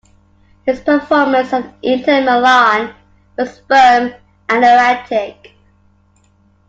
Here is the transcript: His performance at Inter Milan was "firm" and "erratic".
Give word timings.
His 0.65 0.79
performance 0.79 1.53
at 1.53 1.75
Inter 1.83 2.21
Milan 2.23 2.95
was 3.37 3.59
"firm" 3.59 4.11
and 4.49 4.65
"erratic". 4.65 5.51